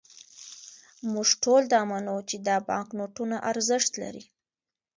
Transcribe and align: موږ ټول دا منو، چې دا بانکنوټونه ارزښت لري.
موږ 1.11 1.29
ټول 1.43 1.61
دا 1.73 1.81
منو، 1.89 2.15
چې 2.29 2.35
دا 2.47 2.57
بانکنوټونه 2.69 3.35
ارزښت 3.51 3.91
لري. 4.01 4.23